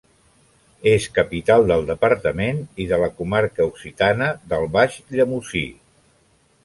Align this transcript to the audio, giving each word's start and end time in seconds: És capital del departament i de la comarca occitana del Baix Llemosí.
És 0.91 1.03
capital 1.17 1.65
del 1.71 1.85
departament 1.91 2.61
i 2.85 2.87
de 2.93 2.99
la 3.03 3.11
comarca 3.19 3.67
occitana 3.75 4.31
del 4.55 4.67
Baix 4.79 4.97
Llemosí. 5.17 5.67